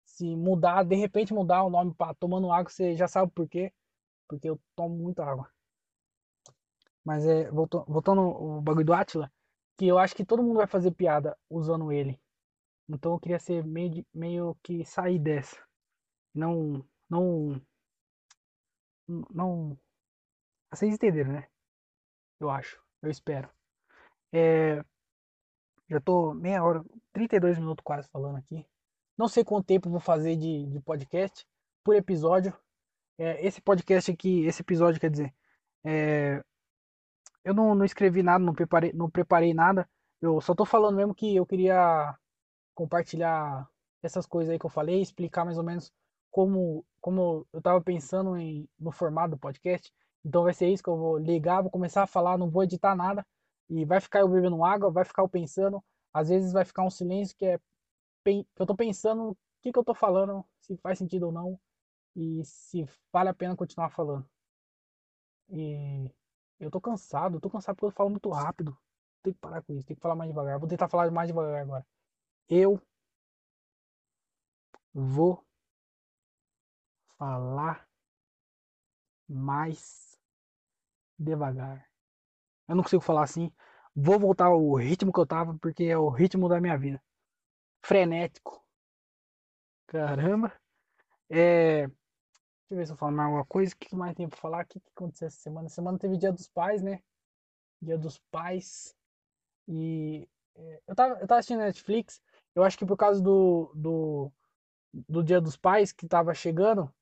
[0.04, 3.72] Se mudar, de repente mudar o nome para Tomando Água, você já sabe por quê.
[4.28, 5.50] Porque eu tomo muita água.
[7.04, 9.30] Mas é, voltando, voltando o bagulho do Atila,
[9.78, 12.20] que eu acho que todo mundo vai fazer piada usando ele.
[12.88, 15.56] Então eu queria ser meio, meio que sair dessa.
[16.34, 17.62] Não, não,
[19.30, 19.78] não.
[20.72, 21.48] Vocês entenderam, né?
[22.40, 23.48] Eu acho, eu espero.
[24.32, 24.84] É,
[25.88, 28.66] já tô meia hora, 32 minutos quase falando aqui.
[29.16, 31.46] Não sei quanto tempo vou fazer de, de podcast
[31.84, 32.56] por episódio.
[33.16, 35.34] É, esse podcast aqui, esse episódio quer dizer,
[35.84, 36.42] é,
[37.44, 39.88] eu não, não escrevi nada, não preparei, não preparei nada.
[40.20, 42.16] Eu só tô falando mesmo que eu queria
[42.74, 43.68] compartilhar
[44.02, 45.92] essas coisas aí que eu falei, explicar mais ou menos
[46.30, 49.92] como, como eu tava pensando em, no formato do podcast.
[50.24, 52.94] Então vai ser isso que eu vou ligar, vou começar a falar, não vou editar
[52.94, 53.26] nada.
[53.68, 55.82] E vai ficar eu bebendo água, vai ficar eu pensando.
[56.12, 57.58] Às vezes vai ficar um silêncio que é
[58.24, 61.60] que eu tô pensando o que, que eu tô falando, se faz sentido ou não.
[62.16, 64.28] E se vale a pena continuar falando.
[65.50, 66.10] E
[66.60, 68.76] eu tô cansado, tô cansado porque eu falo muito rápido.
[69.22, 70.58] Tem que parar com isso, tem que falar mais devagar.
[70.58, 71.86] Vou tentar falar mais devagar agora.
[72.48, 72.80] Eu
[74.92, 75.44] vou
[77.18, 77.86] falar
[79.28, 80.18] mais
[81.18, 81.88] devagar.
[82.68, 83.52] Eu não consigo falar assim.
[83.94, 87.02] Vou voltar ao ritmo que eu tava, porque é o ritmo da minha vida.
[87.82, 88.64] Frenético.
[89.86, 90.52] Caramba.
[91.30, 91.88] É.
[92.68, 93.74] Deixa eu ver se eu falo mais alguma coisa.
[93.74, 94.64] O que mais tem pra falar?
[94.64, 95.68] O que, que aconteceu essa semana?
[95.70, 97.02] Semana teve Dia dos Pais, né?
[97.80, 98.94] Dia dos Pais.
[99.68, 102.20] E é, eu, tava, eu tava assistindo Netflix.
[102.54, 104.32] Eu acho que por causa do, do,
[105.08, 106.92] do Dia dos Pais que tava chegando,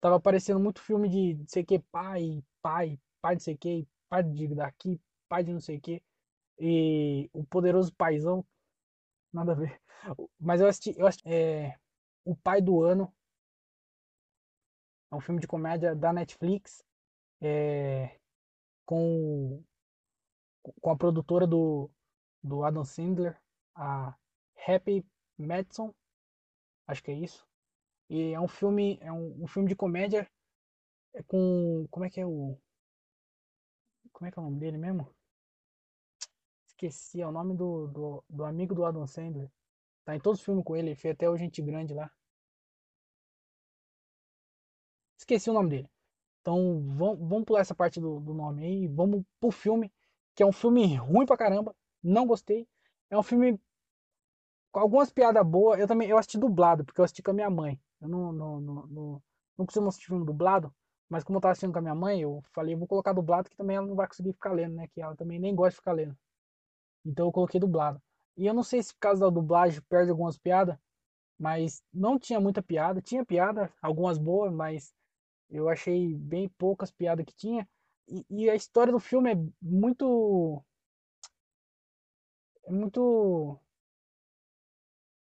[0.00, 4.22] tava aparecendo muito filme de não sei que, pai, pai, pai de sei que, pai
[4.22, 6.02] de daqui, pai de não sei que.
[6.58, 8.44] E o Poderoso Paizão.
[9.32, 9.80] Nada a ver.
[10.40, 11.76] Mas eu assisti, eu assisti é,
[12.24, 13.12] O Pai do Ano
[15.14, 16.84] é um filme de comédia da Netflix.
[17.40, 18.18] É,
[18.84, 19.62] com,
[20.80, 21.90] com a produtora do,
[22.42, 23.38] do Adam Sandler,
[23.74, 24.14] a
[24.66, 25.06] Happy
[25.38, 25.94] Madison.
[26.86, 27.46] Acho que é isso.
[28.10, 30.28] E é um filme, é um, um filme de comédia
[31.14, 31.86] é com.
[31.90, 32.58] Como é que é o.
[34.12, 35.08] Como é que é o nome dele mesmo?
[36.66, 39.50] Esqueci, é o nome do, do, do amigo do Adam Sandler.
[40.04, 42.10] Tá em todos os filmes com ele, ele fez até o Gente Grande lá.
[45.24, 45.90] Esqueci o nome dele.
[46.42, 48.86] Então vamos, vamos pular essa parte do, do nome aí.
[48.86, 49.90] Vamos pro filme,
[50.34, 51.74] que é um filme ruim pra caramba.
[52.02, 52.68] Não gostei.
[53.08, 53.58] É um filme
[54.70, 55.80] com algumas piadas boas.
[55.80, 57.80] Eu também eu assisti dublado, porque eu assisti com a minha mãe.
[58.02, 59.22] Eu não, não, não, não,
[59.56, 60.70] não costumo assistir filme dublado.
[61.08, 63.56] Mas como eu tava assistindo com a minha mãe, eu falei, vou colocar dublado, que
[63.56, 64.88] também ela não vai conseguir ficar lendo, né?
[64.88, 66.14] Que ela também nem gosta de ficar lendo.
[67.02, 67.98] Então eu coloquei dublado.
[68.36, 70.76] E eu não sei se por causa da dublagem perde algumas piadas,
[71.38, 73.00] mas não tinha muita piada.
[73.00, 74.92] Tinha piada, algumas boas, mas
[75.50, 77.68] eu achei bem poucas piadas que tinha.
[78.08, 80.62] E, e, a história do filme é muito.
[82.64, 83.58] É muito.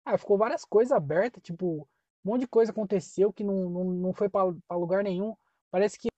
[0.05, 1.89] Ah, ficou várias coisas abertas, tipo,
[2.25, 5.35] um monte de coisa aconteceu que não, não, não foi para lugar nenhum.
[5.71, 6.09] Parece que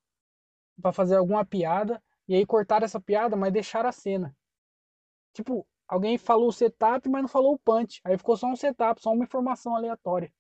[0.81, 4.37] para fazer alguma piada, e aí cortaram essa piada, mas deixaram a cena.
[5.33, 8.01] Tipo, alguém falou o setup, mas não falou o punch.
[8.05, 10.33] Aí ficou só um setup, só uma informação aleatória.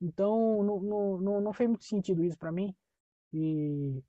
[0.00, 2.74] Então não, não, não fez muito sentido isso para mim.
[3.32, 4.02] E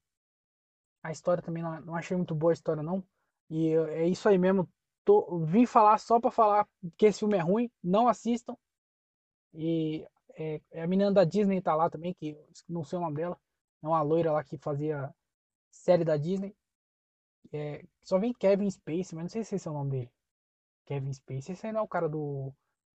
[1.04, 3.04] a história também não, não achei muito boa a história não.
[3.50, 4.70] E é isso aí mesmo.
[5.04, 6.68] Tô, vim falar só pra falar
[6.98, 7.70] que esse filme é ruim.
[7.84, 8.56] Não assistam.
[9.54, 12.38] E é, é a menina da Disney tá lá também, que
[12.68, 13.38] não sei o nome dela.
[13.84, 15.14] É uma loira lá que fazia
[15.72, 16.56] série da Disney.
[17.52, 20.12] É, só vem Kevin Space, mas não sei se esse é o nome dele.
[20.86, 21.52] Kevin Space.
[21.52, 22.54] Esse aí não é o cara do.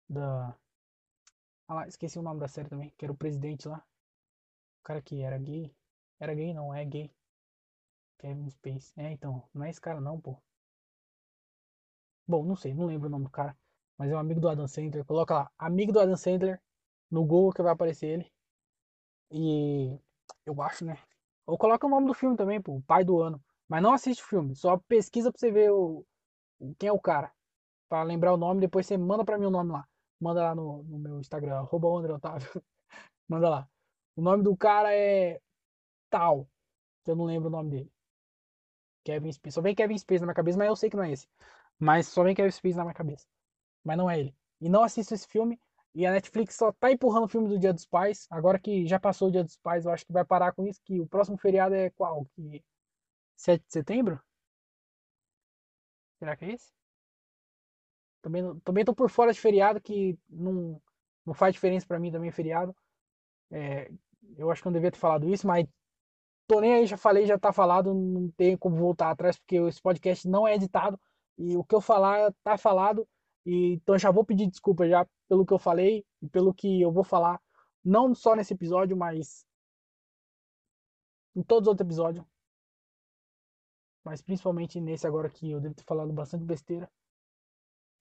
[0.10, 0.56] Da.
[1.72, 3.78] Ah lá, esqueci o nome da série também, que era o presidente lá.
[3.78, 5.74] O cara que era gay.
[6.20, 7.10] Era gay não, é gay.
[8.20, 8.92] Kevin Space.
[8.98, 10.36] É, então, não é esse cara não, pô.
[12.28, 13.58] Bom, não sei, não lembro o nome do cara.
[13.98, 15.06] Mas é um amigo do Adam Sandler.
[15.06, 16.62] Coloca lá, amigo do Adam Sandler
[17.10, 18.32] no Google que vai aparecer ele.
[19.32, 19.98] E
[20.46, 20.98] eu acho, né?
[21.46, 23.42] Ou coloca o nome do filme também, pô, pai do ano.
[23.70, 26.06] Mas não assiste o filme, só pesquisa pra você ver o,
[26.78, 27.32] quem é o cara.
[27.88, 29.88] Pra lembrar o nome, depois você manda pra mim o nome lá.
[30.22, 32.48] Manda lá no, no meu Instagram, arroba André Otávio.
[33.28, 33.70] manda lá.
[34.16, 35.42] O nome do cara é
[36.10, 36.48] tal.
[37.08, 37.92] Eu não lembro o nome dele.
[39.04, 39.56] Kevin Space.
[39.56, 41.28] Só vem Kevin Space na minha cabeça, mas eu sei que não é esse.
[41.80, 43.26] Mas só vem Kevin Space na minha cabeça.
[43.84, 44.36] Mas não é ele.
[44.62, 45.60] E não assisto esse filme.
[45.96, 48.28] E a Netflix só tá empurrando o filme do Dia dos Pais.
[48.30, 50.80] Agora que já passou o Dia dos Pais, eu acho que vai parar com isso.
[50.86, 52.26] Que o próximo feriado é qual?
[52.36, 52.64] Que
[53.38, 54.22] 7 de setembro?
[56.20, 56.72] Será que é esse?
[58.22, 60.82] Também, também tô por fora de feriado, que não,
[61.26, 62.76] não faz diferença para mim também feriado.
[63.52, 63.92] É,
[64.38, 65.68] eu acho que não devia ter falado isso, mas
[66.48, 69.82] tô nem aí, já falei, já tá falado, não tem como voltar atrás, porque esse
[69.82, 71.00] podcast não é editado.
[71.38, 73.08] E o que eu falar tá falado.
[73.46, 76.92] E, então já vou pedir desculpa já pelo que eu falei e pelo que eu
[76.92, 77.42] vou falar,
[77.84, 79.46] não só nesse episódio, mas
[81.36, 82.26] em todos os outros episódios.
[84.04, 86.90] Mas principalmente nesse agora que eu devo ter falado bastante besteira.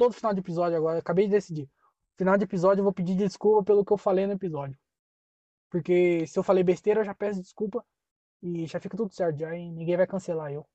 [0.01, 1.68] Todo final de episódio agora, acabei de decidir.
[2.16, 4.74] Final de episódio eu vou pedir desculpa pelo que eu falei no episódio.
[5.68, 7.84] Porque se eu falei besteira, eu já peço desculpa
[8.42, 10.66] e já fica tudo certo já e ninguém vai cancelar eu.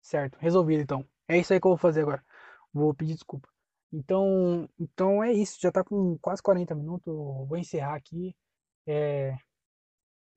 [0.00, 1.06] Certo, resolvido então.
[1.28, 2.24] É isso aí que eu vou fazer agora.
[2.72, 3.46] Vou pedir desculpa.
[3.92, 5.58] Então, então é isso.
[5.60, 7.12] Já tá com quase 40 minutos.
[7.14, 8.34] Vou encerrar aqui.
[8.86, 9.36] É,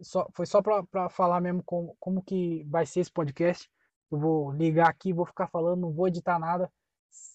[0.01, 3.69] só, foi só para falar mesmo como, como que vai ser esse podcast.
[4.12, 6.72] Eu vou ligar aqui, vou ficar falando, não vou editar nada.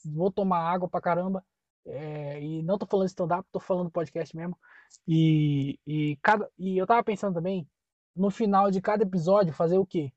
[0.05, 1.45] Vou tomar água pra caramba.
[1.85, 4.59] É, e não tô falando stand-up, tô falando podcast mesmo.
[5.07, 7.69] E, e, cada, e eu tava pensando também,
[8.15, 10.13] no final de cada episódio, fazer o quê?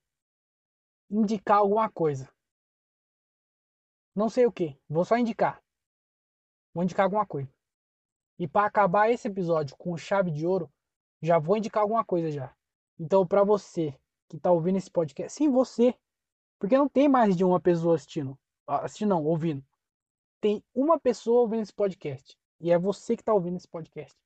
[1.09, 2.29] Indicar alguma coisa.
[4.15, 5.61] Não sei o que, vou só indicar.
[6.73, 7.51] Vou indicar alguma coisa.
[8.37, 10.71] E para acabar esse episódio com chave de ouro,
[11.21, 12.53] já vou indicar alguma coisa já.
[12.99, 13.97] Então, para você
[14.27, 15.95] que tá ouvindo esse podcast, sim, você,
[16.63, 19.61] porque não tem mais de uma pessoa assistindo, assistindo não, ouvindo.
[20.39, 24.17] Tem uma pessoa ouvindo esse podcast e é você que tá ouvindo esse podcast.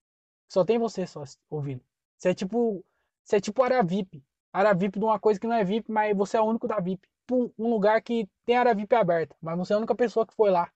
[0.48, 1.84] Só tem você só ouvindo.
[2.16, 2.86] Você é tipo,
[3.24, 4.24] você é tipo área VIP.
[4.54, 6.80] Área VIP de uma coisa que não é VIP, mas você é o único da
[6.80, 7.10] VIP
[7.58, 10.52] um lugar que tem área VIP aberta, mas você é a única pessoa que foi
[10.52, 10.72] lá.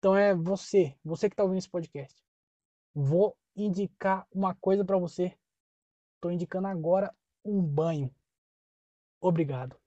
[0.00, 2.22] Então é você, você que está ouvindo esse podcast.
[2.94, 5.34] Vou indicar uma coisa para você.
[6.16, 7.10] Estou indicando agora
[7.42, 8.14] um banho.
[9.18, 9.81] Obrigado.